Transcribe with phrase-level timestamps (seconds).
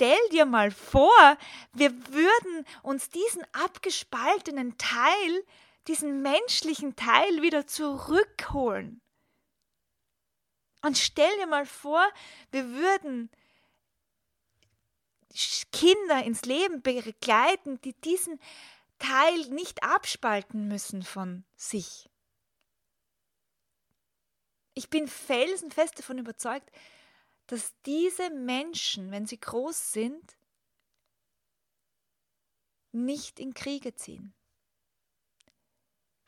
[0.00, 1.36] stell dir mal vor,
[1.74, 5.44] wir würden uns diesen abgespaltenen Teil,
[5.88, 9.02] diesen menschlichen Teil wieder zurückholen.
[10.80, 12.02] Und stell dir mal vor,
[12.50, 13.28] wir würden
[15.70, 18.40] Kinder ins Leben begleiten, die diesen
[18.98, 22.08] Teil nicht abspalten müssen von sich.
[24.72, 26.70] Ich bin felsenfest davon überzeugt,
[27.50, 30.36] dass diese Menschen, wenn sie groß sind,
[32.92, 34.32] nicht in Kriege ziehen,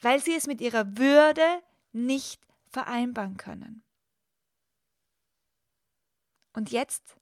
[0.01, 3.85] weil sie es mit ihrer Würde nicht vereinbaren können.
[6.55, 7.17] Und jetzt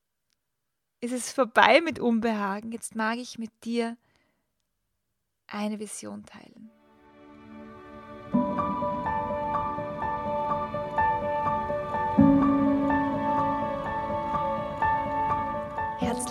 [1.01, 3.99] ist es vorbei mit Unbehagen, jetzt mag ich mit dir
[5.47, 6.71] eine Vision teilen.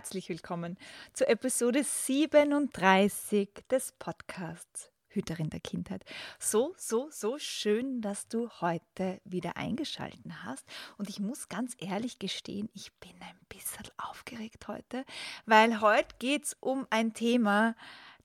[0.00, 0.78] Herzlich willkommen
[1.12, 6.06] zur Episode 37 des Podcasts Hüterin der Kindheit.
[6.38, 10.64] So, so, so schön, dass du heute wieder eingeschalten hast.
[10.96, 15.04] Und ich muss ganz ehrlich gestehen, ich bin ein bisschen aufgeregt heute,
[15.44, 17.76] weil heute geht es um ein Thema,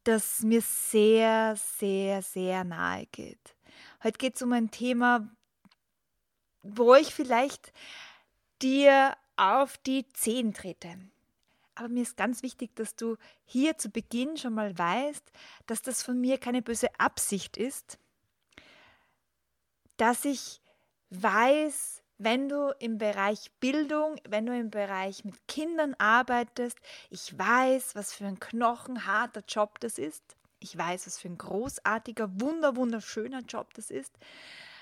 [0.05, 3.53] das mir sehr, sehr, sehr nahe geht.
[4.01, 5.29] Heute geht es um ein Thema,
[6.63, 7.73] wo ich vielleicht
[8.61, 10.97] dir auf die Zehen trete.
[11.75, 15.31] Aber mir ist ganz wichtig, dass du hier zu Beginn schon mal weißt,
[15.67, 17.99] dass das von mir keine böse Absicht ist,
[19.97, 20.61] dass ich
[21.09, 26.77] weiß, wenn du im Bereich Bildung, wenn du im Bereich mit Kindern arbeitest,
[27.09, 30.23] ich weiß, was für ein knochenharter Job das ist.
[30.59, 34.17] Ich weiß, was für ein großartiger, wunder, wunderschöner Job das ist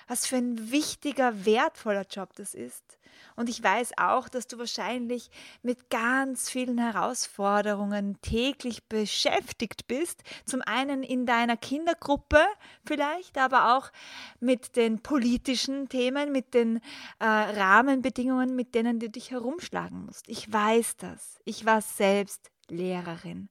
[0.08, 2.98] was für ein wichtiger, wertvoller Job das ist.
[3.36, 5.30] Und ich weiß auch, dass du wahrscheinlich
[5.62, 10.24] mit ganz vielen Herausforderungen täglich beschäftigt bist.
[10.46, 12.40] Zum einen in deiner Kindergruppe
[12.86, 13.92] vielleicht, aber auch
[14.40, 16.78] mit den politischen Themen, mit den
[17.20, 20.28] äh, Rahmenbedingungen, mit denen du dich herumschlagen musst.
[20.30, 21.40] Ich weiß das.
[21.46, 23.50] Ich war selbst Lehrerin.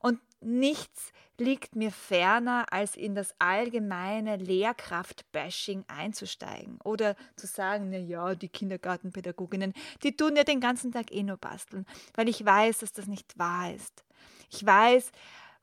[0.00, 7.98] Und nichts liegt mir ferner, als in das allgemeine Lehrkraft-Bashing einzusteigen oder zu sagen, na
[7.98, 12.78] ja, die Kindergartenpädagoginnen, die tun ja den ganzen Tag eh nur basteln, weil ich weiß,
[12.78, 14.04] dass das nicht wahr ist.
[14.50, 15.10] Ich weiß,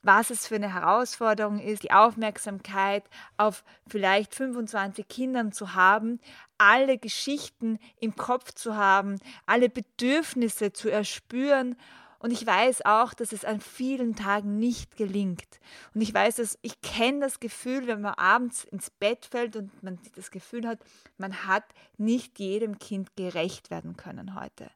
[0.03, 3.03] was es für eine Herausforderung ist, die Aufmerksamkeit
[3.37, 6.19] auf vielleicht 25 Kindern zu haben,
[6.57, 11.75] alle Geschichten im Kopf zu haben, alle Bedürfnisse zu erspüren
[12.21, 15.59] und ich weiß auch, dass es an vielen Tagen nicht gelingt.
[15.95, 19.81] Und ich weiß, dass ich kenne das Gefühl, wenn man abends ins Bett fällt und
[19.81, 20.79] man das Gefühl hat,
[21.17, 21.63] man hat
[21.97, 24.69] nicht jedem Kind gerecht werden können heute.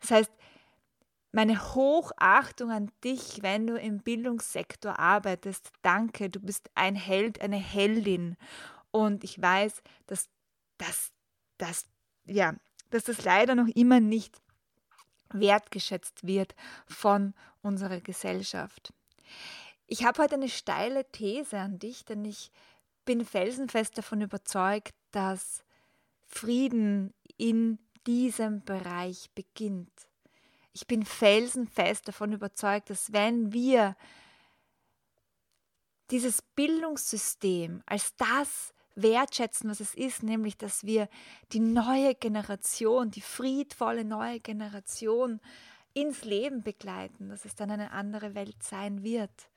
[0.00, 0.32] Das heißt,
[1.30, 5.70] meine Hochachtung an dich, wenn du im Bildungssektor arbeitest.
[5.82, 8.36] Danke, du bist ein Held, eine Heldin.
[8.90, 10.28] Und ich weiß, dass
[10.78, 11.12] das,
[11.58, 11.86] das,
[12.24, 12.54] ja,
[12.90, 14.40] dass das leider noch immer nicht
[15.32, 16.54] wertgeschätzt wird
[16.86, 18.92] von unserer Gesellschaft.
[19.86, 22.50] Ich habe heute eine steile These an dich, denn ich
[23.04, 25.64] bin felsenfest davon überzeugt, dass
[26.26, 30.08] Frieden in diesem Bereich beginnt.
[30.72, 33.96] Ich bin felsenfest davon überzeugt, dass wenn wir
[36.10, 41.08] dieses Bildungssystem als das wertschätzen, was es ist, nämlich dass wir
[41.52, 45.40] die neue Generation, die friedvolle neue Generation
[45.92, 49.50] ins Leben begleiten, dass es dann eine andere Welt sein wird.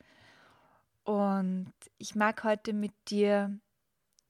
[1.04, 3.60] Und ich mag heute mit dir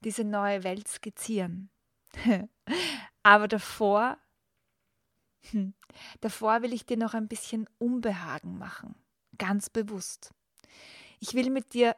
[0.02, 1.70] diese neue Welt skizzieren.
[3.24, 4.18] Aber davor,
[5.52, 5.74] hm,
[6.22, 8.96] davor will ich dir noch ein bisschen Unbehagen machen,
[9.38, 10.34] ganz bewusst.
[11.20, 11.96] Ich will mit dir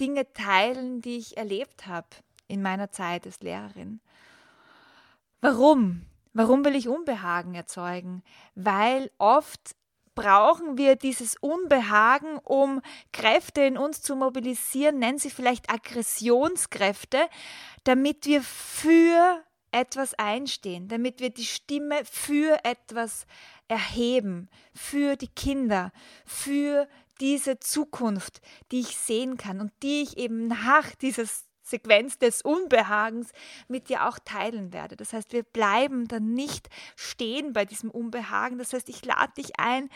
[0.00, 2.08] Dinge teilen, die ich erlebt habe
[2.46, 4.00] in meiner Zeit als Lehrerin.
[5.40, 6.02] Warum?
[6.32, 8.22] Warum will ich Unbehagen erzeugen?
[8.54, 9.76] Weil oft
[10.14, 12.80] brauchen wir dieses Unbehagen, um
[13.12, 17.28] Kräfte in uns zu mobilisieren, nennen sie vielleicht Aggressionskräfte,
[17.84, 23.26] damit wir für etwas einstehen, damit wir die Stimme für etwas
[23.68, 25.92] erheben, für die Kinder,
[26.24, 26.88] für
[27.20, 31.24] diese Zukunft, die ich sehen kann und die ich eben nach dieser
[31.62, 33.30] Sequenz des Unbehagens
[33.68, 34.96] mit dir auch teilen werde.
[34.96, 38.58] Das heißt, wir bleiben dann nicht stehen bei diesem Unbehagen.
[38.58, 39.90] Das heißt, ich lade dich ein,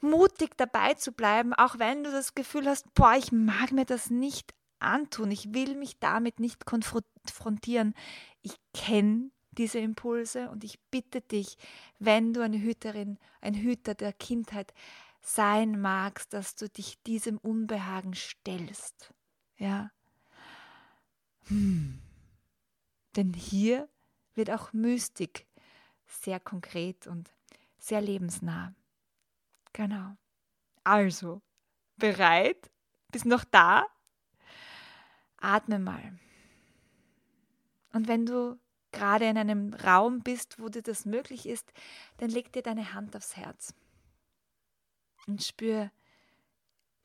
[0.00, 4.10] mutig dabei zu bleiben, auch wenn du das Gefühl hast, boah, ich mag mir das
[4.10, 7.94] nicht antun, ich will mich damit nicht konfrontieren.
[8.42, 11.56] Ich kenne diese Impulse und ich bitte dich,
[11.98, 14.74] wenn du eine Hüterin, ein Hüter der Kindheit
[15.22, 19.14] sein magst, dass du dich diesem Unbehagen stellst.
[19.56, 19.90] Ja.
[21.46, 22.02] Hm.
[23.16, 23.88] Denn hier
[24.34, 25.46] wird auch Mystik
[26.06, 27.30] sehr konkret und
[27.78, 28.74] sehr lebensnah.
[29.72, 30.16] Genau.
[30.84, 31.40] Also,
[31.96, 32.70] bereit?
[33.10, 33.86] Bist noch da?
[35.38, 36.18] Atme mal.
[37.92, 38.58] Und wenn du
[38.90, 41.72] gerade in einem Raum bist, wo dir das möglich ist,
[42.18, 43.74] dann leg dir deine Hand aufs Herz
[45.26, 45.90] und spür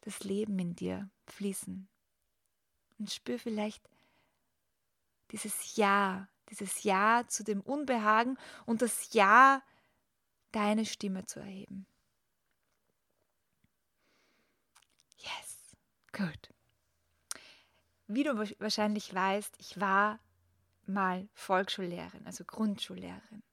[0.01, 1.87] das Leben in dir fließen.
[2.99, 3.87] Und spür vielleicht
[5.31, 9.61] dieses Ja, dieses Ja zu dem Unbehagen und das Ja,
[10.51, 11.85] deine Stimme zu erheben.
[15.17, 15.75] Yes,
[16.13, 16.49] gut.
[18.07, 20.19] Wie du wahrscheinlich weißt, ich war
[20.85, 23.43] mal Volksschullehrerin, also Grundschullehrerin.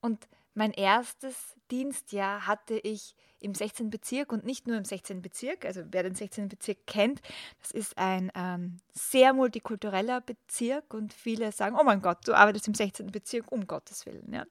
[0.00, 3.90] Und mein erstes Dienstjahr hatte ich im 16.
[3.90, 5.22] Bezirk und nicht nur im 16.
[5.22, 6.48] Bezirk, also wer den 16.
[6.48, 7.20] Bezirk kennt,
[7.60, 12.66] das ist ein ähm, sehr multikultureller Bezirk und viele sagen, oh mein Gott, du arbeitest
[12.66, 13.12] im 16.
[13.12, 14.32] Bezirk, um Gottes Willen.
[14.32, 14.46] Ja.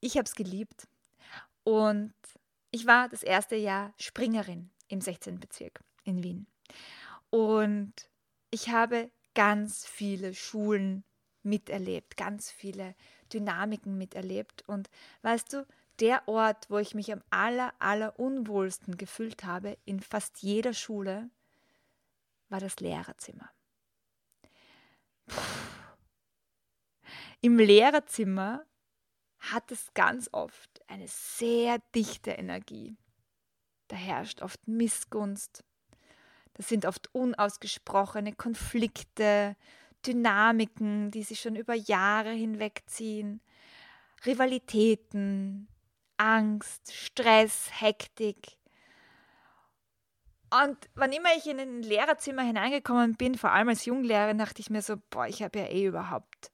[0.00, 0.88] Ich habe es geliebt
[1.64, 2.14] und
[2.70, 5.38] ich war das erste Jahr Springerin im 16.
[5.38, 6.46] Bezirk in Wien.
[7.28, 7.92] Und
[8.50, 11.04] ich habe ganz viele Schulen
[11.42, 12.94] miterlebt, ganz viele
[13.32, 14.64] Dynamiken miterlebt.
[14.66, 14.90] Und
[15.22, 15.66] weißt du,
[16.00, 21.30] der Ort, wo ich mich am aller, aller unwohlsten gefühlt habe, in fast jeder Schule,
[22.48, 23.50] war das Lehrerzimmer.
[25.26, 25.40] Puh.
[27.44, 28.64] Im Lehrerzimmer
[29.40, 32.96] hat es ganz oft eine sehr dichte Energie.
[33.88, 35.64] Da herrscht oft Missgunst.
[36.54, 39.56] Das sind oft unausgesprochene Konflikte,
[40.06, 43.40] Dynamiken, die sich schon über Jahre hinwegziehen,
[44.26, 45.68] Rivalitäten,
[46.16, 48.56] Angst, Stress, Hektik.
[50.50, 54.70] Und wann immer ich in ein Lehrerzimmer hineingekommen bin, vor allem als Junglehrerin, dachte ich
[54.70, 56.52] mir so, boah, ich habe ja eh überhaupt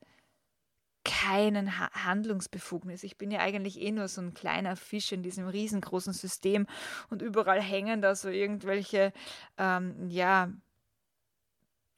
[1.05, 3.03] keinen ha Handlungsbefugnis.
[3.03, 6.67] Ich bin ja eigentlich eh nur so ein kleiner Fisch in diesem riesengroßen System
[7.09, 9.13] und überall hängen da so irgendwelche,
[9.57, 10.53] ähm, ja,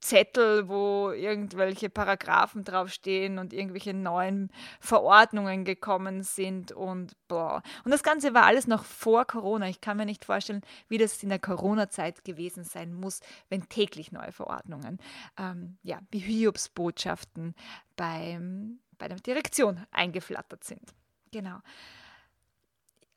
[0.01, 4.51] Zettel, wo irgendwelche Paragraphen draufstehen und irgendwelche neuen
[4.81, 7.63] Verordnungen gekommen sind und boah.
[7.85, 9.69] Und das Ganze war alles noch vor Corona.
[9.69, 14.11] Ich kann mir nicht vorstellen, wie das in der Corona-Zeit gewesen sein muss, wenn täglich
[14.11, 14.99] neue Verordnungen,
[15.39, 17.55] ähm, ja, wie Hiobsbotschaften
[17.97, 20.95] beim, bei der Direktion eingeflattert sind.
[21.31, 21.59] Genau.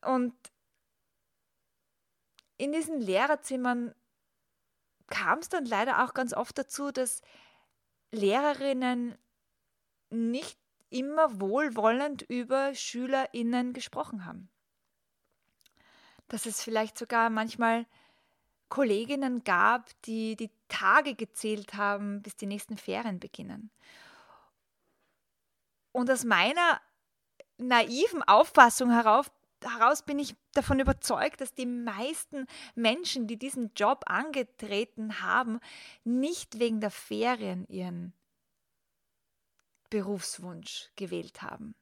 [0.02, 0.34] Und
[2.56, 3.94] in diesen Lehrerzimmern
[5.08, 7.22] kam es dann leider auch ganz oft dazu, dass
[8.10, 9.16] Lehrerinnen
[10.10, 10.58] nicht
[10.90, 14.48] immer wohlwollend über SchülerInnen gesprochen haben.
[16.28, 17.86] Dass es vielleicht sogar manchmal
[18.68, 23.70] Kolleginnen gab, die die Tage gezählt haben, bis die nächsten Ferien beginnen.
[25.92, 26.80] Und aus meiner
[27.56, 29.30] naiven Auffassung herauf
[29.64, 35.60] heraus bin ich davon überzeugt, dass die meisten Menschen, die diesen Job angetreten haben,
[36.04, 38.12] nicht wegen der Ferien ihren
[39.90, 41.74] Berufswunsch gewählt haben.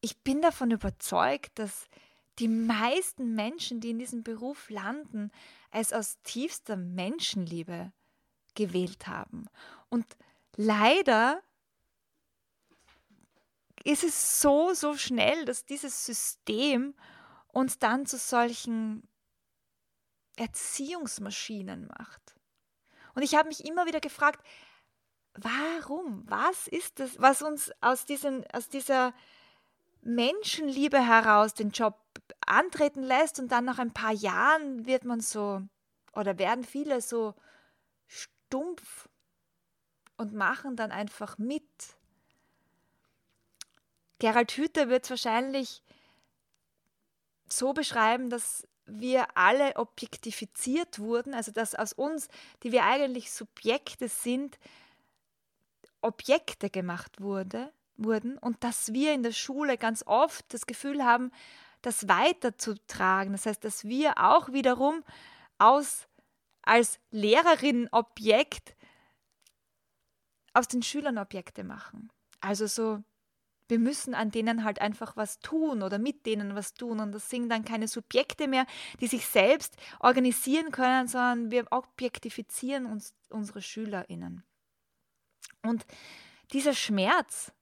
[0.00, 1.88] Ich bin davon überzeugt, dass
[2.38, 5.30] die meisten Menschen, die in diesem Beruf landen,
[5.70, 7.92] es aus tiefster Menschenliebe
[8.54, 9.46] gewählt haben.
[9.88, 10.06] Und
[10.56, 11.42] leider
[13.84, 16.94] ist es so, so schnell, dass dieses System
[17.48, 19.08] uns dann zu solchen
[20.36, 22.34] Erziehungsmaschinen macht.
[23.14, 24.44] Und ich habe mich immer wieder gefragt,
[25.34, 26.24] warum?
[26.26, 29.12] Was ist das, was uns aus, diesen, aus dieser
[30.02, 31.98] Menschenliebe heraus den Job
[32.46, 35.62] antreten lässt und dann nach ein paar Jahren wird man so
[36.14, 37.34] oder werden viele so
[38.06, 39.08] stumpf
[40.16, 41.64] und machen dann einfach mit
[44.20, 45.82] Gerald Hüther wird es wahrscheinlich
[47.48, 52.28] so beschreiben, dass wir alle objektifiziert wurden, also dass aus uns,
[52.62, 54.58] die wir eigentlich Subjekte sind,
[56.00, 61.32] Objekte gemacht wurde, wurden und dass wir in der Schule ganz oft das Gefühl haben,
[61.82, 63.32] das weiterzutragen.
[63.32, 65.02] Das heißt, dass wir auch wiederum
[65.58, 66.06] aus
[66.62, 68.76] als Lehrerin Objekt
[70.52, 72.10] aus den Schülern Objekte machen.
[72.40, 73.02] Also so,
[73.70, 77.00] wir müssen an denen halt einfach was tun oder mit denen was tun.
[77.00, 78.66] Und das sind dann keine Subjekte mehr,
[79.00, 84.44] die sich selbst organisieren können, sondern wir objektifizieren uns unsere SchülerInnen.
[85.62, 85.86] Und
[86.52, 87.52] dieser Schmerz,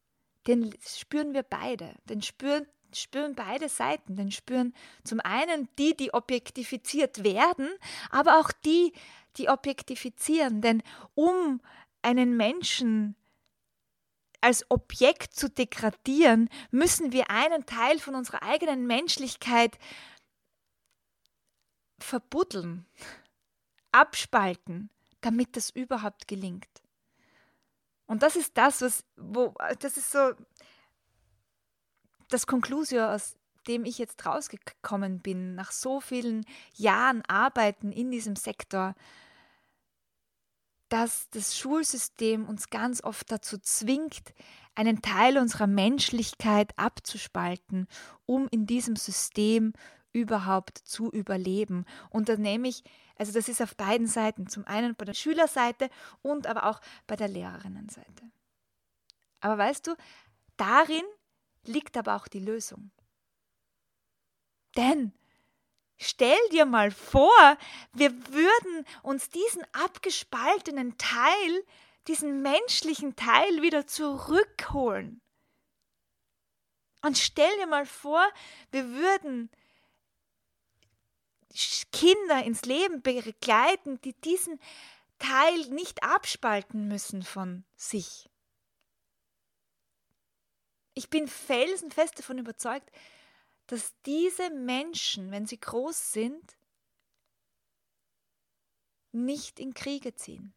[0.47, 1.95] den spüren wir beide.
[2.05, 4.17] Den spüren, spüren beide Seiten.
[4.17, 4.75] Den spüren
[5.05, 7.69] zum einen die, die objektifiziert werden,
[8.11, 8.93] aber auch die,
[9.37, 10.62] die objektifizieren.
[10.62, 10.83] Denn
[11.15, 11.61] um
[12.03, 13.15] einen Menschen
[14.40, 19.78] als Objekt zu degradieren, müssen wir einen Teil von unserer eigenen Menschlichkeit
[21.99, 22.87] verbuddeln,
[23.92, 24.90] abspalten,
[25.21, 26.68] damit das überhaupt gelingt.
[28.07, 30.33] Und das ist das, was, wo, das ist so
[32.28, 38.37] das Konklusio, aus dem ich jetzt rausgekommen bin, nach so vielen Jahren Arbeiten in diesem
[38.37, 38.95] Sektor,
[40.88, 44.35] dass das Schulsystem uns ganz oft dazu zwingt,
[44.75, 47.88] einen Teil unserer Menschlichkeit abzuspalten,
[48.26, 49.73] um in diesem System
[50.12, 51.85] überhaupt zu überleben.
[52.11, 52.83] Und da nehme ich,
[53.16, 55.90] also das ist auf beiden Seiten, zum einen bei der Schülerseite
[56.23, 58.30] und aber auch bei der Lehrerinnenseite.
[59.40, 59.97] Aber weißt du,
[60.57, 61.04] darin
[61.64, 62.90] liegt aber auch die Lösung.
[64.76, 65.12] Denn
[65.99, 67.59] stell dir mal vor,
[67.93, 71.64] wir würden uns diesen abgespaltenen Teil,
[72.07, 75.21] diesen menschlichen Teil wieder zurückholen.
[77.02, 78.25] Und stell dir mal vor,
[78.71, 79.50] wir würden
[81.93, 84.61] Kinder ins Leben begleiten, die diesen
[85.19, 88.28] Teil nicht abspalten müssen von sich.
[90.95, 92.90] Ich bin felsenfest davon überzeugt,
[93.69, 96.59] dass diese Menschen, wenn sie groß sind,
[99.13, 100.55] nicht in Kriege ziehen,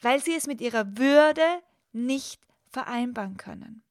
[0.00, 1.62] weil sie es mit ihrer Würde
[1.92, 3.84] nicht vereinbaren können.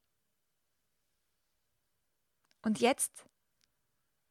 [2.63, 3.25] Und jetzt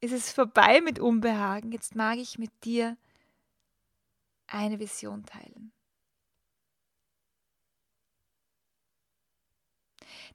[0.01, 1.73] ist es vorbei mit Unbehagen.
[1.73, 2.97] Jetzt mag ich mit dir
[4.49, 5.73] eine Vision teilen.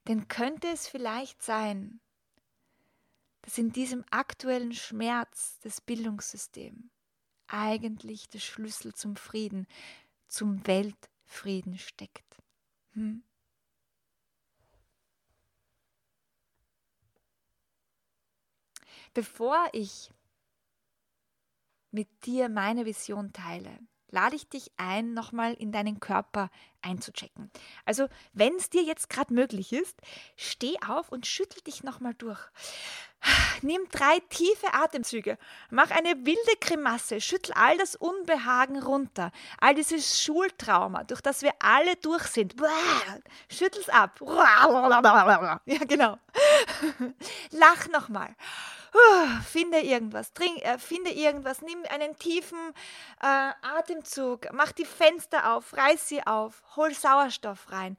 [0.07, 2.01] Denn könnte es vielleicht sein,
[3.43, 6.89] dass in diesem aktuellen Schmerz des Bildungssystems
[7.47, 9.67] eigentlich der Schlüssel zum Frieden,
[10.27, 12.41] zum Weltfrieden steckt?
[12.93, 13.23] Hm?
[19.13, 20.09] Bevor ich
[21.91, 23.77] mit dir meine Vision teile,
[24.13, 26.49] lade ich dich ein, nochmal in deinen Körper
[26.83, 27.49] einzuchecken.
[27.83, 29.99] Also, wenn es dir jetzt gerade möglich ist,
[30.37, 32.39] steh auf und schüttel dich nochmal durch.
[33.61, 35.37] Nimm drei tiefe Atemzüge,
[35.69, 41.53] mach eine wilde Grimasse, schüttel all das Unbehagen runter, all dieses Schultrauma, durch das wir
[41.59, 42.55] alle durch sind.
[43.49, 44.19] Schüttel's ab.
[45.65, 46.17] Ja, genau.
[47.51, 48.35] Lach nochmal
[49.47, 52.59] finde irgendwas, trink, äh, finde irgendwas, nimm einen tiefen
[53.21, 57.97] äh, Atemzug, mach die Fenster auf, reiß sie auf, hol Sauerstoff rein,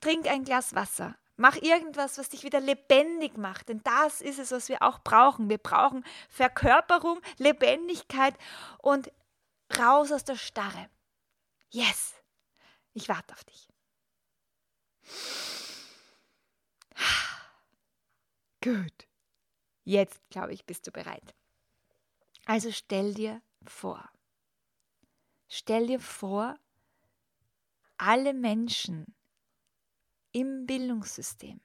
[0.00, 1.16] trink ein Glas Wasser.
[1.36, 5.48] Mach irgendwas, was dich wieder lebendig macht, denn das ist es, was wir auch brauchen.
[5.48, 8.34] Wir brauchen Verkörperung, Lebendigkeit
[8.78, 9.10] und
[9.78, 10.90] raus aus der Starre.
[11.70, 12.14] Yes,
[12.92, 13.66] ich warte auf dich.
[18.62, 19.08] Gut.
[19.84, 21.34] Jetzt, glaube ich, bist du bereit.
[22.46, 24.08] Also stell dir vor,
[25.48, 26.56] stell dir vor,
[27.98, 29.14] alle Menschen
[30.32, 31.60] im Bildungssystem,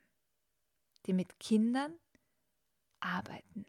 [1.06, 1.94] die mit Kindern
[3.00, 3.66] arbeiten,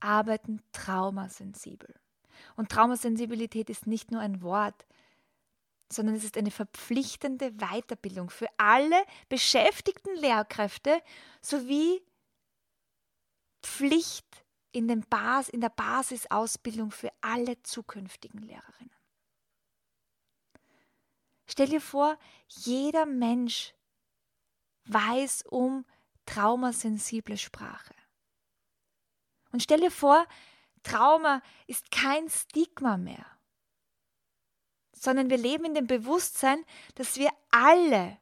[0.00, 1.94] arbeiten traumasensibel.
[2.56, 4.86] Und Traumasensibilität ist nicht nur ein Wort,
[5.94, 11.02] sondern es ist eine verpflichtende Weiterbildung für alle beschäftigten Lehrkräfte
[11.40, 12.02] sowie
[13.62, 18.90] Pflicht in, den Bas in der Basisausbildung für alle zukünftigen Lehrerinnen.
[21.46, 23.74] Stell dir vor, jeder Mensch
[24.86, 25.84] weiß um
[26.26, 27.94] traumasensible Sprache.
[29.52, 30.26] Und stell dir vor,
[30.82, 33.33] Trauma ist kein Stigma mehr
[34.94, 38.18] sondern wir leben in dem Bewusstsein, dass wir alle,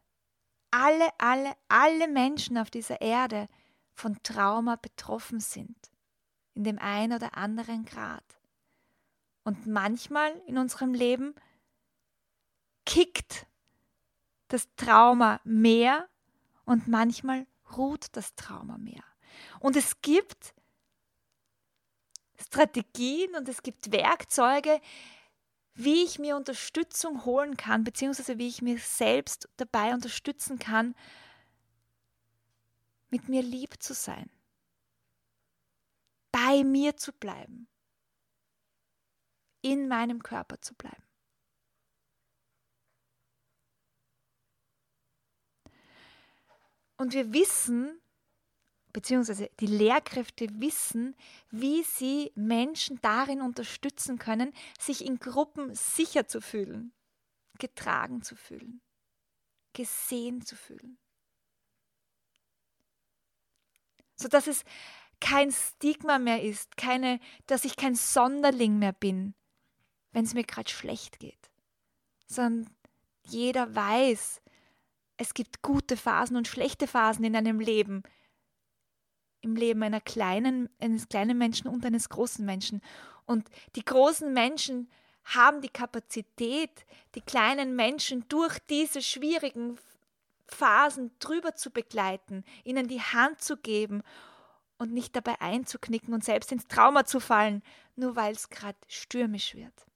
[0.71, 3.49] alle, alle, alle Menschen auf dieser Erde
[3.93, 5.77] von Trauma betroffen sind,
[6.55, 8.25] in dem einen oder anderen Grad.
[9.45, 11.35] Und manchmal in unserem Leben
[12.87, 13.47] kickt
[14.49, 16.09] das Trauma mehr
[16.65, 19.05] und manchmal ruht das Trauma mehr.
[19.61, 20.55] Und es gibt
[22.39, 24.81] Strategien und es gibt Werkzeuge,
[25.75, 30.95] wie ich mir Unterstützung holen kann, beziehungsweise wie ich mir selbst dabei unterstützen kann,
[33.11, 34.31] mit mir lieb zu sein,
[36.31, 37.69] bei mir zu bleiben,
[39.63, 41.03] in meinem Körper zu bleiben.
[46.97, 48.02] Und wir wissen,
[48.93, 51.17] beziehungsweise die Lehrkräfte wissen,
[51.51, 56.93] wie sie Menschen darin unterstützen können, sich in Gruppen sicher zu fühlen,
[57.59, 58.83] getragen zu fühlen,
[59.73, 60.99] gesehen zu fühlen.
[64.17, 64.65] Sodass es
[65.21, 69.35] kein Stigma mehr ist, keine, dass ich kein Sonderling mehr bin,
[70.13, 71.51] wenn es mir gerade schlecht geht,
[72.27, 72.75] sondern
[73.25, 74.43] jeder weiß,
[75.17, 78.03] es gibt gute Phasen und schlechte Phasen in einem Leben,
[79.43, 82.81] im Leben einer kleinen, eines kleinen Menschen und eines großen Menschen.
[83.27, 84.91] Und die großen Menschen
[85.25, 89.79] haben die Kapazität, die kleinen Menschen durch diese schwierigen
[90.47, 94.03] Phasen drüber zu begleiten, ihnen die Hand zu geben
[94.79, 97.63] und nicht dabei einzuknicken und selbst ins Trauma zu fallen,
[97.97, 99.87] nur weil es gerade stürmisch wird.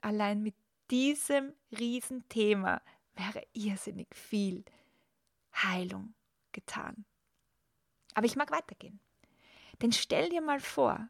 [0.00, 0.54] Allein mit
[0.90, 2.80] diesem Riesenthema
[3.14, 4.64] wäre irrsinnig viel
[5.54, 6.14] Heilung
[6.52, 7.04] getan.
[8.14, 9.00] Aber ich mag weitergehen.
[9.82, 11.08] Denn stell dir mal vor,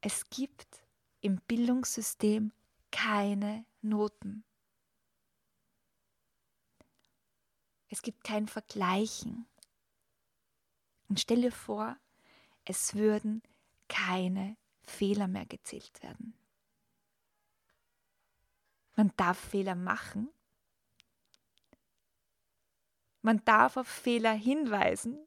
[0.00, 0.84] es gibt
[1.20, 2.52] im Bildungssystem
[2.90, 4.44] keine Noten.
[7.88, 9.46] Es gibt kein Vergleichen.
[11.08, 11.96] Und stell dir vor,
[12.64, 13.42] es würden
[13.88, 16.34] keine Fehler mehr gezählt werden.
[18.96, 20.28] Man darf Fehler machen.
[23.22, 25.18] Man darf auf Fehler hinweisen.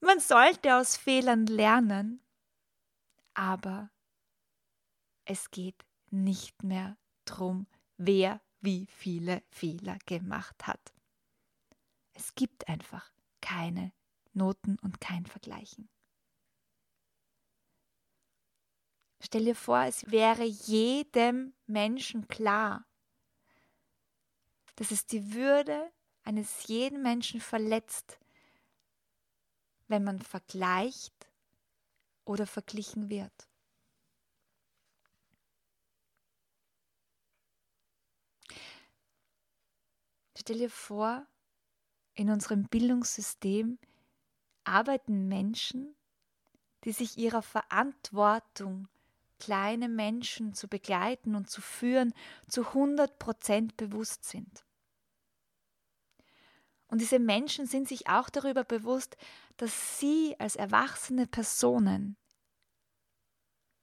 [0.00, 2.20] Man sollte aus Fehlern lernen.
[3.34, 3.90] Aber
[5.24, 7.66] es geht nicht mehr darum,
[7.96, 10.92] wer wie viele Fehler gemacht hat.
[12.12, 13.92] Es gibt einfach keine
[14.32, 15.88] Noten und kein Vergleichen.
[19.22, 22.86] Stell dir vor, es wäre jedem Menschen klar,
[24.76, 25.92] dass es die Würde
[26.24, 28.18] eines jeden Menschen verletzt,
[29.88, 31.30] wenn man vergleicht
[32.24, 33.48] oder verglichen wird.
[40.38, 41.26] Stell dir vor,
[42.14, 43.78] in unserem Bildungssystem
[44.64, 45.94] arbeiten Menschen,
[46.84, 48.88] die sich ihrer Verantwortung
[49.40, 52.14] kleine Menschen zu begleiten und zu führen,
[52.46, 54.64] zu 100 Prozent bewusst sind.
[56.86, 59.16] Und diese Menschen sind sich auch darüber bewusst,
[59.56, 62.16] dass sie als erwachsene Personen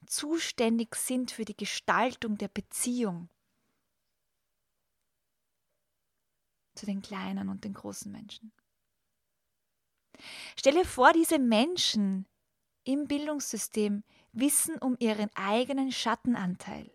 [0.06, 3.30] zuständig sind für die Gestaltung der Beziehung
[6.76, 8.54] zu den kleinen und den großen Menschen.
[10.58, 12.28] Stell dir vor, diese Menschen
[12.84, 14.04] im Bildungssystem
[14.40, 16.90] wissen um ihren eigenen Schattenanteil.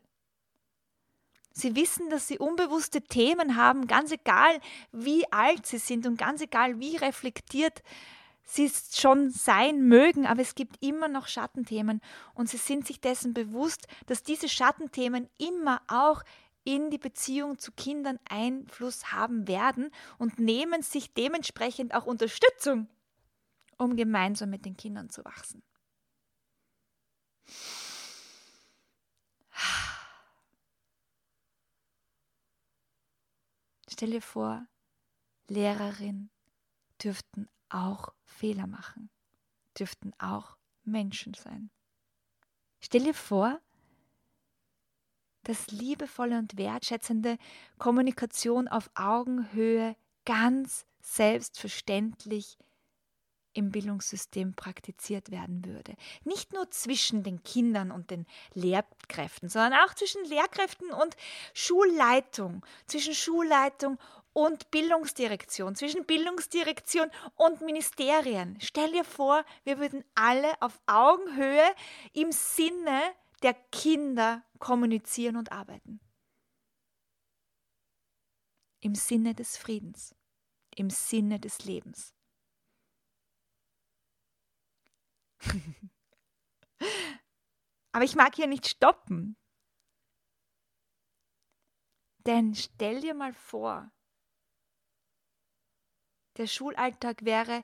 [1.52, 4.58] Sie wissen, dass sie unbewusste Themen haben, ganz egal,
[4.90, 7.82] wie alt sie sind und ganz egal, wie reflektiert
[8.44, 12.00] sie schon sein mögen, aber es gibt immer noch Schattenthemen
[12.34, 16.22] und sie sind sich dessen bewusst, dass diese Schattenthemen immer auch
[16.64, 22.88] in die Beziehung zu Kindern Einfluss haben werden und nehmen sich dementsprechend auch Unterstützung,
[23.78, 25.62] um gemeinsam mit den Kindern zu wachsen.
[33.88, 34.66] Stell dir vor,
[35.48, 36.30] Lehrerin
[37.02, 39.10] dürften auch Fehler machen,
[39.78, 41.70] dürften auch Menschen sein.
[42.80, 43.60] Stell dir vor,
[45.44, 47.36] dass liebevolle und wertschätzende
[47.78, 52.58] Kommunikation auf Augenhöhe ganz selbstverständlich
[53.54, 55.94] im Bildungssystem praktiziert werden würde.
[56.24, 61.16] Nicht nur zwischen den Kindern und den Lehrkräften, sondern auch zwischen Lehrkräften und
[61.54, 63.98] Schulleitung, zwischen Schulleitung
[64.32, 68.58] und Bildungsdirektion, zwischen Bildungsdirektion und Ministerien.
[68.60, 71.64] Stell dir vor, wir würden alle auf Augenhöhe
[72.12, 73.00] im Sinne
[73.42, 76.00] der Kinder kommunizieren und arbeiten.
[78.80, 80.14] Im Sinne des Friedens,
[80.74, 82.14] im Sinne des Lebens.
[87.92, 89.36] Aber ich mag hier nicht stoppen.
[92.26, 93.90] Denn stell dir mal vor,
[96.36, 97.62] der Schulalltag wäre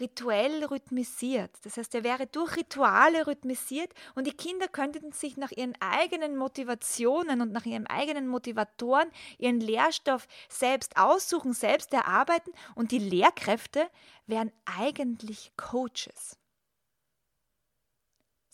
[0.00, 1.54] rituell rhythmisiert.
[1.64, 6.36] Das heißt, er wäre durch Rituale rhythmisiert und die Kinder könnten sich nach ihren eigenen
[6.36, 13.88] Motivationen und nach ihren eigenen Motivatoren ihren Lehrstoff selbst aussuchen, selbst erarbeiten und die Lehrkräfte
[14.26, 16.41] wären eigentlich Coaches.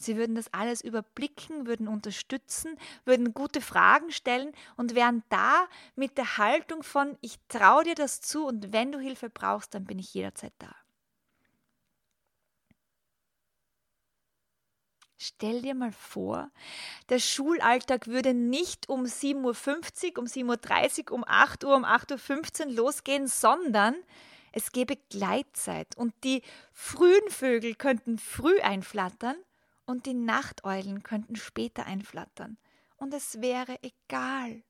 [0.00, 6.16] Sie würden das alles überblicken, würden unterstützen, würden gute Fragen stellen und wären da mit
[6.16, 9.98] der Haltung von, ich traue dir das zu und wenn du Hilfe brauchst, dann bin
[9.98, 10.72] ich jederzeit da.
[15.20, 16.48] Stell dir mal vor,
[17.08, 22.66] der Schulalltag würde nicht um 7.50 Uhr, um 7.30 Uhr, um 8 Uhr, um 8.15
[22.66, 23.96] Uhr losgehen, sondern
[24.52, 29.34] es gäbe Gleitzeit und die frühen Vögel könnten früh einflattern
[29.88, 32.58] und die Nachteulen könnten später einflattern.
[32.96, 34.62] Und es wäre egal.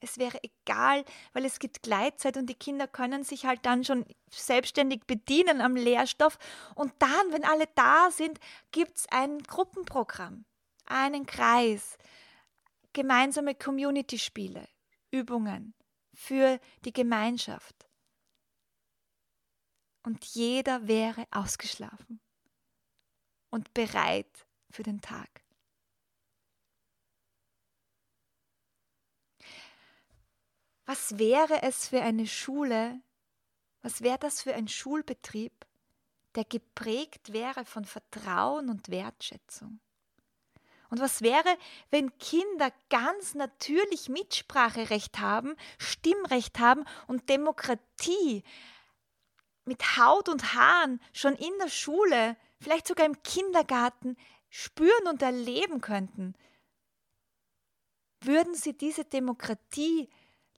[0.00, 4.04] Es wäre egal, weil es gibt Gleitzeit und die Kinder können sich halt dann schon
[4.30, 6.38] selbstständig bedienen am Lehrstoff.
[6.74, 8.38] Und dann, wenn alle da sind,
[8.70, 10.44] gibt es ein Gruppenprogramm,
[10.84, 11.96] einen Kreis,
[12.92, 14.68] gemeinsame Community-Spiele,
[15.10, 15.72] Übungen
[16.12, 17.88] für die Gemeinschaft.
[20.02, 22.20] Und jeder wäre ausgeschlafen
[23.50, 25.28] und bereit für den Tag.
[30.86, 33.00] Was wäre es für eine Schule,
[33.82, 35.52] was wäre das für ein Schulbetrieb,
[36.36, 39.80] der geprägt wäre von Vertrauen und Wertschätzung?
[40.88, 41.58] Und was wäre,
[41.90, 48.44] wenn Kinder ganz natürlich Mitspracherecht haben, Stimmrecht haben und Demokratie
[49.64, 54.16] mit Haut und Haaren schon in der Schule vielleicht sogar im Kindergarten
[54.48, 56.34] spüren und erleben könnten,
[58.20, 60.08] würden sie diese Demokratie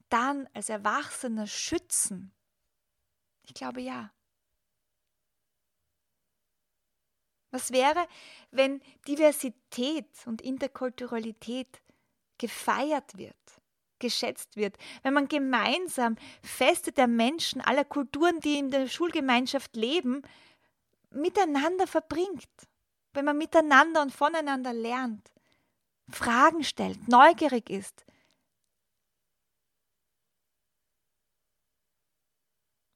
[0.08, 2.32] dann als Erwachsener schützen?
[3.42, 4.12] Ich glaube ja.
[7.50, 8.06] Was wäre,
[8.50, 11.80] wenn Diversität und Interkulturalität
[12.36, 13.36] gefeiert wird,
[13.98, 20.22] geschätzt wird, wenn man gemeinsam Feste der Menschen aller Kulturen, die in der Schulgemeinschaft leben,
[21.10, 22.48] miteinander verbringt,
[23.12, 25.32] wenn man miteinander und voneinander lernt,
[26.10, 28.04] Fragen stellt, neugierig ist.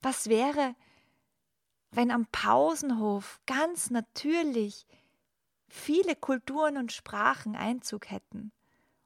[0.00, 0.74] Was wäre,
[1.90, 4.86] wenn am Pausenhof ganz natürlich
[5.68, 8.52] viele Kulturen und Sprachen Einzug hätten?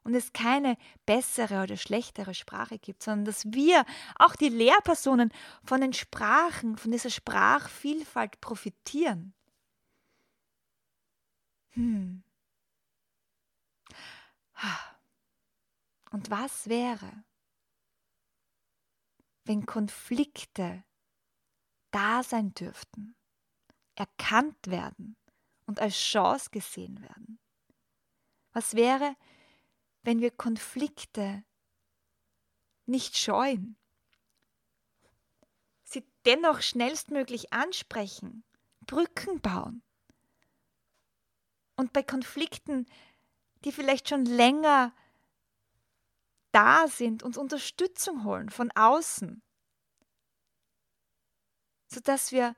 [0.06, 5.32] Und es keine bessere oder schlechtere Sprache gibt, sondern dass wir, auch die Lehrpersonen,
[5.64, 9.34] von den Sprachen, von dieser Sprachvielfalt profitieren.
[11.70, 12.22] Hm.
[16.12, 17.24] Und was wäre,
[19.44, 20.84] wenn Konflikte
[21.90, 23.16] da sein dürften,
[23.96, 25.16] erkannt werden
[25.66, 27.40] und als Chance gesehen werden?
[28.52, 29.35] Was wäre, wenn
[30.06, 31.42] wir Konflikte
[32.86, 33.76] nicht scheuen,
[35.82, 38.44] sie dennoch schnellstmöglich ansprechen,
[38.82, 39.82] Brücken bauen.
[41.74, 42.86] Und bei Konflikten,
[43.64, 44.94] die vielleicht schon länger
[46.52, 49.42] da sind, uns Unterstützung holen von außen,
[51.88, 52.54] sodass wir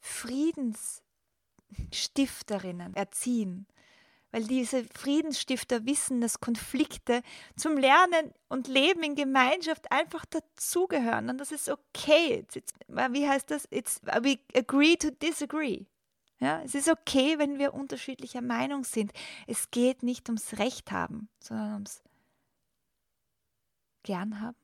[0.00, 3.66] Friedensstifterinnen erziehen
[4.30, 7.22] weil diese Friedensstifter wissen, dass Konflikte
[7.56, 12.40] zum Lernen und Leben in Gemeinschaft einfach dazugehören und das ist okay.
[12.40, 13.66] It's, it's, wie heißt das?
[13.70, 15.86] It's, we agree to disagree.
[16.38, 19.12] Ja, es ist okay, wenn wir unterschiedlicher Meinung sind.
[19.46, 22.02] Es geht nicht ums Recht haben, sondern ums
[24.02, 24.56] Gern haben.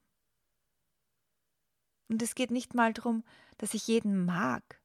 [2.09, 3.25] Und es geht nicht mal darum,
[3.59, 4.81] dass ich jeden mag,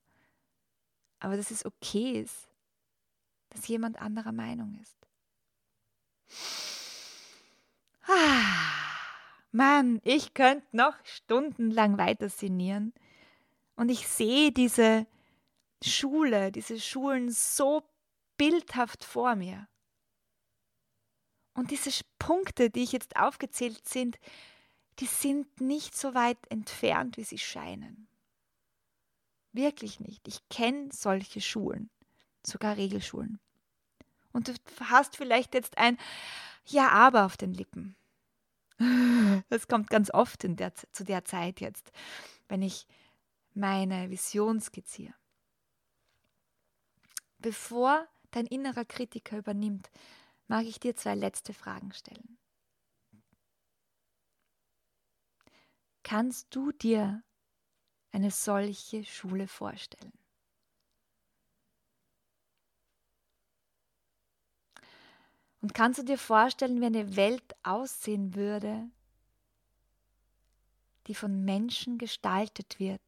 [1.19, 2.50] aber dass es okay ist,
[3.51, 4.97] dass jemand anderer Meinung ist.
[8.07, 8.71] Ah,
[9.51, 12.93] Mann, ich könnte noch stundenlang weiter sinnieren.
[13.75, 15.05] Und ich sehe diese
[15.83, 17.83] Schule, diese Schulen so
[18.37, 19.67] bildhaft vor mir.
[21.53, 24.17] Und diese Punkte, die ich jetzt aufgezählt sind,
[24.99, 28.07] die sind nicht so weit entfernt, wie sie scheinen.
[29.51, 30.27] Wirklich nicht.
[30.27, 31.89] Ich kenne solche Schulen.
[32.45, 33.39] Sogar Regelschulen.
[34.31, 34.53] Und du
[34.89, 35.97] hast vielleicht jetzt ein
[36.65, 37.95] Ja, aber auf den Lippen.
[39.49, 41.91] Das kommt ganz oft der, zu der Zeit jetzt,
[42.47, 42.87] wenn ich
[43.53, 45.13] meine Vision skizziere.
[47.37, 49.89] Bevor dein innerer Kritiker übernimmt,
[50.47, 52.37] mag ich dir zwei letzte Fragen stellen.
[56.03, 57.23] Kannst du dir
[58.11, 60.20] eine solche Schule vorstellen?
[65.61, 68.89] Und kannst du dir vorstellen, wie eine Welt aussehen würde,
[71.07, 73.01] die von Menschen gestaltet wird,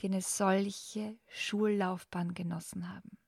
[0.00, 3.18] die eine solche Schullaufbahn genossen haben?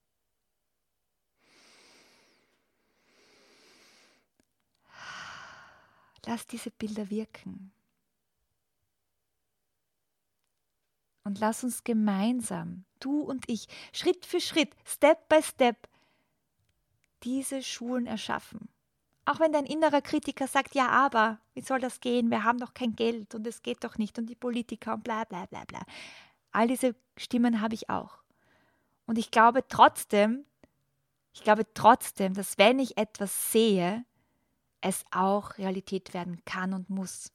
[6.25, 7.73] Lass diese Bilder wirken.
[11.25, 15.89] Und lass uns gemeinsam, du und ich, Schritt für Schritt, Step by Step,
[17.23, 18.69] diese Schulen erschaffen.
[19.25, 22.31] Auch wenn dein innerer Kritiker sagt, ja, aber, wie soll das gehen?
[22.31, 25.25] Wir haben doch kein Geld und es geht doch nicht und die Politiker und bla
[25.25, 25.83] bla bla bla.
[26.51, 28.19] All diese Stimmen habe ich auch.
[29.07, 30.47] Und ich glaube trotzdem,
[31.35, 34.05] ich glaube trotzdem, dass wenn ich etwas sehe,
[34.81, 37.33] es auch Realität werden kann und muss.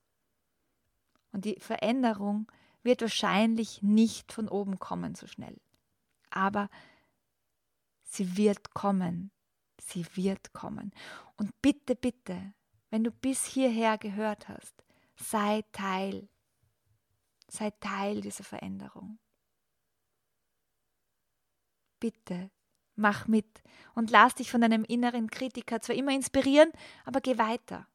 [1.31, 2.47] Und die Veränderung
[2.83, 5.59] wird wahrscheinlich nicht von oben kommen so schnell.
[6.29, 6.69] Aber
[8.03, 9.31] sie wird kommen.
[9.81, 10.91] Sie wird kommen.
[11.37, 12.53] Und bitte, bitte,
[12.89, 14.83] wenn du bis hierher gehört hast,
[15.15, 16.29] sei Teil.
[17.47, 19.19] Sei Teil dieser Veränderung.
[21.99, 22.51] Bitte,
[22.95, 23.63] mach mit
[23.95, 26.71] und lass dich von deinem inneren Kritiker zwar immer inspirieren,
[27.05, 27.87] aber geh weiter.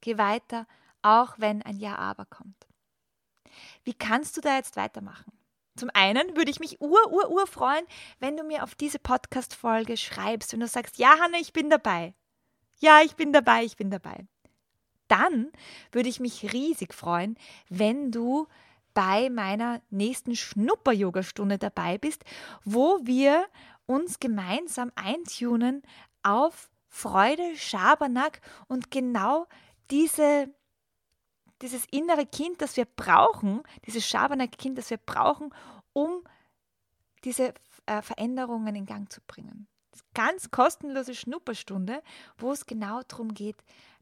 [0.00, 0.66] Geh weiter,
[1.02, 2.66] auch wenn ein Ja aber kommt.
[3.84, 5.32] Wie kannst du da jetzt weitermachen?
[5.76, 7.84] Zum einen würde ich mich ur, ur, ur freuen,
[8.18, 12.14] wenn du mir auf diese Podcast-Folge schreibst, wenn du sagst, ja, Hanna, ich bin dabei.
[12.78, 14.26] Ja, ich bin dabei, ich bin dabei.
[15.08, 15.50] Dann
[15.90, 17.36] würde ich mich riesig freuen,
[17.68, 18.48] wenn du
[18.94, 22.24] bei meiner nächsten Schnupper-Yoga-Stunde dabei bist,
[22.64, 23.46] wo wir
[23.86, 25.82] uns gemeinsam eintunen
[26.22, 29.46] auf Freude, Schabernack und genau
[29.90, 30.48] diese
[31.62, 35.54] dieses innere Kind, das wir brauchen, dieses Schabernack-Kind, das wir brauchen,
[35.92, 36.22] um
[37.24, 37.54] diese
[37.86, 39.68] äh, Veränderungen in Gang zu bringen.
[40.14, 42.02] Ganz kostenlose Schnupperstunde,
[42.36, 43.56] wo es genau darum geht,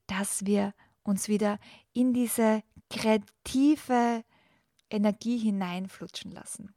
[0.07, 1.59] dass wir uns wieder
[1.93, 4.25] in diese kreative
[4.91, 6.75] Energie hineinflutschen lassen.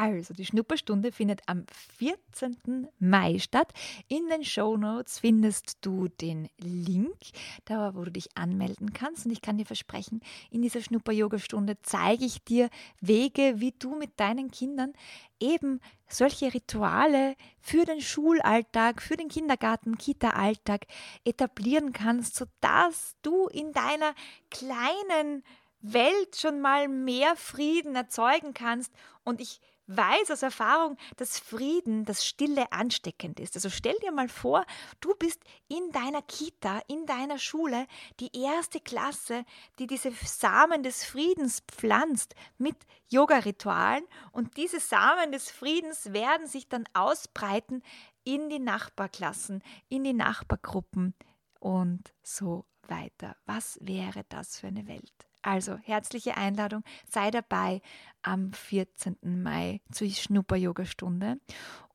[0.00, 1.64] Also, die Schnupperstunde findet am
[1.96, 2.86] 14.
[3.00, 3.72] Mai statt.
[4.06, 7.16] In den Show Notes findest du den Link,
[7.64, 9.26] da wo du dich anmelden kannst.
[9.26, 10.20] Und ich kann dir versprechen,
[10.52, 14.92] in dieser Schnupper-Yoga-Stunde zeige ich dir Wege, wie du mit deinen Kindern
[15.40, 20.86] eben solche Rituale für den Schulalltag, für den Kindergarten, Kita-Alltag
[21.24, 24.14] etablieren kannst, sodass du in deiner
[24.48, 25.42] kleinen
[25.80, 28.92] Welt schon mal mehr Frieden erzeugen kannst.
[29.24, 33.56] Und ich weiß aus Erfahrung, dass Frieden, das Stille ansteckend ist.
[33.56, 34.64] Also stell dir mal vor,
[35.00, 37.86] du bist in deiner Kita, in deiner Schule,
[38.20, 39.44] die erste Klasse,
[39.78, 42.76] die diese Samen des Friedens pflanzt mit
[43.08, 47.82] Yoga-Ritualen und diese Samen des Friedens werden sich dann ausbreiten
[48.24, 51.14] in die Nachbarklassen, in die Nachbargruppen
[51.60, 53.36] und so weiter.
[53.46, 55.27] Was wäre das für eine Welt?
[55.42, 57.80] Also herzliche Einladung, sei dabei
[58.22, 59.16] am 14.
[59.22, 61.40] Mai zur Schnupper-Yoga-Stunde.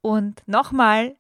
[0.02, 1.18] Und nochmal,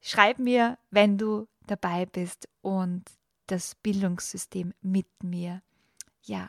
[0.00, 3.04] schreib mir, wenn du dabei bist und
[3.46, 5.62] das Bildungssystem mit mir,
[6.22, 6.48] ja,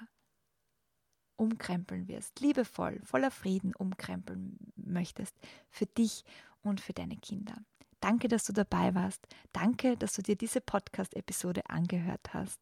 [1.36, 5.36] umkrempeln wirst, liebevoll, voller Frieden umkrempeln möchtest,
[5.70, 6.24] für dich
[6.62, 7.56] und für deine Kinder.
[8.00, 9.26] Danke, dass du dabei warst.
[9.54, 12.60] Danke, dass du dir diese Podcast-Episode angehört hast.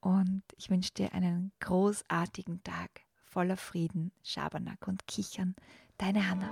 [0.00, 5.54] Und ich wünsche dir einen großartigen Tag voller Frieden, Schabernack und Kichern.
[5.98, 6.50] Deine Hanna.